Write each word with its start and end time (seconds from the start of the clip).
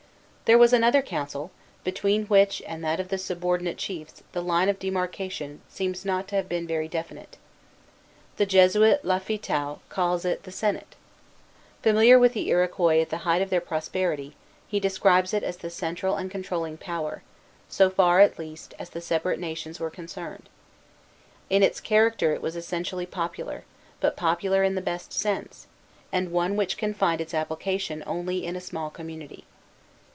There 0.51 0.57
was 0.57 0.73
another 0.73 1.01
council, 1.01 1.49
between 1.85 2.25
which 2.25 2.61
and 2.67 2.83
that 2.83 2.99
of 2.99 3.07
the 3.07 3.17
subordinate 3.17 3.77
chiefs 3.77 4.21
the 4.33 4.41
line 4.41 4.67
of 4.67 4.79
demarcation 4.79 5.61
seems 5.69 6.03
not 6.03 6.27
to 6.27 6.35
have 6.35 6.49
been 6.49 6.67
very 6.67 6.89
definite. 6.89 7.37
The 8.35 8.45
Jesuit 8.45 9.05
Lafitau 9.05 9.79
calls 9.87 10.25
it 10.25 10.43
"the 10.43 10.51
senate." 10.51 10.97
Familiar 11.81 12.19
with 12.19 12.33
the 12.33 12.49
Iroquois 12.49 12.99
at 12.99 13.11
the 13.11 13.19
height 13.19 13.41
of 13.41 13.49
their 13.49 13.61
prosperity, 13.61 14.35
he 14.67 14.77
describes 14.77 15.33
it 15.33 15.41
as 15.41 15.55
the 15.55 15.69
central 15.69 16.17
and 16.17 16.29
controlling 16.29 16.75
power, 16.75 17.23
so 17.69 17.89
far, 17.89 18.19
at 18.19 18.37
least, 18.37 18.73
as 18.77 18.89
the 18.89 18.99
separate 18.99 19.39
nations 19.39 19.79
were 19.79 19.89
concerned. 19.89 20.49
In 21.49 21.63
its 21.63 21.79
character 21.79 22.33
it 22.33 22.41
was 22.41 22.57
essentially 22.57 23.05
popular, 23.05 23.63
but 24.01 24.17
popular 24.17 24.63
in 24.65 24.75
the 24.75 24.81
best 24.81 25.13
sense, 25.13 25.67
and 26.11 26.29
one 26.33 26.57
which 26.57 26.75
can 26.77 26.93
find 26.93 27.21
its 27.21 27.33
application 27.33 28.03
only 28.05 28.45
in 28.45 28.57
a 28.57 28.59
small 28.59 28.89
community. 28.89 29.45